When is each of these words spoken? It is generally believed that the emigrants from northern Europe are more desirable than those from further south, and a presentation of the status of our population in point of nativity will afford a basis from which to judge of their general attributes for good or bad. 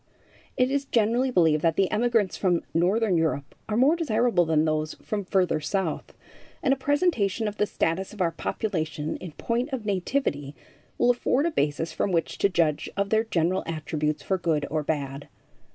It 0.57 0.71
is 0.71 0.85
generally 0.85 1.29
believed 1.29 1.61
that 1.61 1.75
the 1.75 1.91
emigrants 1.91 2.35
from 2.35 2.63
northern 2.73 3.17
Europe 3.17 3.53
are 3.69 3.77
more 3.77 3.95
desirable 3.95 4.45
than 4.45 4.65
those 4.65 4.95
from 4.95 5.23
further 5.23 5.59
south, 5.59 6.15
and 6.63 6.73
a 6.73 6.75
presentation 6.75 7.47
of 7.47 7.57
the 7.57 7.67
status 7.67 8.11
of 8.11 8.19
our 8.19 8.31
population 8.31 9.15
in 9.17 9.33
point 9.33 9.71
of 9.71 9.85
nativity 9.85 10.55
will 10.97 11.11
afford 11.11 11.45
a 11.45 11.51
basis 11.51 11.93
from 11.93 12.11
which 12.11 12.39
to 12.39 12.49
judge 12.49 12.89
of 12.97 13.11
their 13.11 13.25
general 13.25 13.61
attributes 13.67 14.23
for 14.23 14.39
good 14.39 14.65
or 14.71 14.81
bad. 14.81 15.27